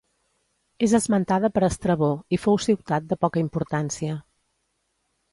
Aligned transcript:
És 0.85 0.93
esmentada 0.99 1.51
per 1.57 1.61
Estrabó 1.67 2.09
i 2.37 2.39
fou 2.45 2.57
ciutat 2.63 3.05
de 3.11 3.19
poca 3.27 3.43
importància. 3.43 4.17